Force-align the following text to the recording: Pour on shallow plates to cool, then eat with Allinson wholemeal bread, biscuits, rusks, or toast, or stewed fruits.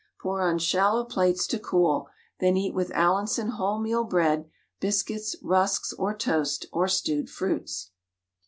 Pour 0.19 0.41
on 0.41 0.57
shallow 0.57 1.05
plates 1.05 1.45
to 1.45 1.59
cool, 1.59 2.07
then 2.39 2.57
eat 2.57 2.73
with 2.73 2.89
Allinson 2.95 3.51
wholemeal 3.51 4.09
bread, 4.09 4.49
biscuits, 4.79 5.35
rusks, 5.43 5.93
or 5.93 6.11
toast, 6.17 6.65
or 6.71 6.87
stewed 6.87 7.29
fruits. 7.29 7.91